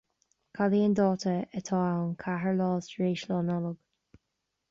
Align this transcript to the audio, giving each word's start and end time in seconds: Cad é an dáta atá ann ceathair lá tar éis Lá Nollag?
Cad 0.55 0.71
é 0.77 0.79
an 0.87 0.95
dáta 0.99 1.33
atá 1.57 1.77
ann 1.95 2.09
ceathair 2.23 2.55
lá 2.61 2.69
tar 2.89 3.05
éis 3.09 3.27
Lá 3.29 3.39
Nollag? 3.49 3.77